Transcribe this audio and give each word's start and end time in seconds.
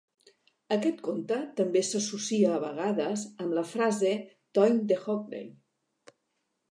Aquest 0.75 1.01
conte 1.07 1.35
també 1.59 1.83
s'associa 1.89 2.55
a 2.55 2.61
vegades 2.63 3.25
amb 3.45 3.55
la 3.57 3.65
frase 3.73 4.15
"toeing 4.59 4.81
the 4.93 4.97
hockey". 5.05 5.45